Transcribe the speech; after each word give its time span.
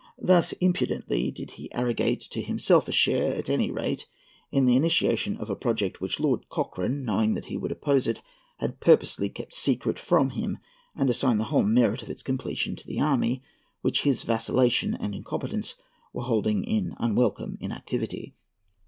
Thus 0.17 0.53
impudently 0.53 1.29
did 1.29 1.51
he 1.51 1.71
arrogate 1.73 2.21
to 2.21 2.41
himself 2.41 2.87
a 2.87 2.91
share, 2.91 3.35
at 3.35 3.51
any 3.51 3.69
rate, 3.69 4.07
in 4.51 4.65
the 4.65 4.75
initiation 4.75 5.37
of 5.37 5.47
a 5.47 5.55
project 5.55 6.01
which 6.01 6.19
Lord 6.19 6.49
Cochrane, 6.49 7.05
knowing 7.05 7.35
that 7.35 7.45
he 7.45 7.55
would 7.55 7.71
oppose 7.71 8.07
it, 8.07 8.19
had 8.57 8.79
purposely 8.79 9.29
kept 9.29 9.53
secret 9.53 9.99
from 9.99 10.31
him, 10.31 10.57
and 10.95 11.07
assign 11.11 11.37
the 11.37 11.43
whole 11.53 11.61
merit 11.61 12.01
of 12.01 12.09
its 12.09 12.23
completion 12.23 12.75
to 12.77 12.87
the 12.87 12.99
army 12.99 13.43
which 13.81 14.01
his 14.01 14.23
vacillation 14.23 14.95
and 14.95 15.13
incompetence 15.13 15.75
were 16.13 16.23
holding 16.23 16.63
in 16.63 16.95
unwelcome 16.97 17.59
inactivity. 17.61 18.33